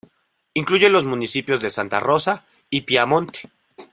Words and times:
Incluye 0.55 0.89
los 0.89 1.05
municipios 1.05 1.61
de 1.61 1.69
Santa 1.69 1.99
Rosa 1.99 2.43
y 2.71 2.81
Piamonte. 2.81 3.51